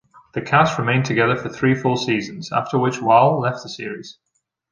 This 0.33 0.49
cast 0.49 0.79
remained 0.79 1.05
together 1.05 1.35
for 1.35 1.47
three 1.49 1.75
full 1.75 1.95
seasons, 1.95 2.51
after 2.51 2.79
which 2.79 2.99
Wahl 3.03 3.39
left 3.39 3.61
the 3.61 3.69
series. 3.69 4.17